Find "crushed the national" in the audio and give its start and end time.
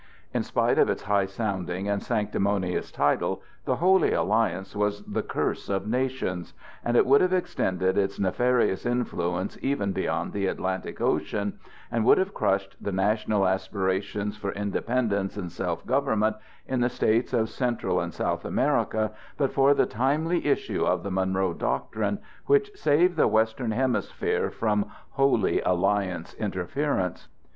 12.33-13.47